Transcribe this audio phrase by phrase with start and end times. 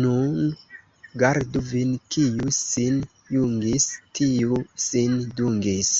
[0.00, 0.34] Nun
[1.22, 3.00] gardu vin: kiu sin
[3.38, 3.88] jungis,
[4.20, 5.92] tiu sin dungis.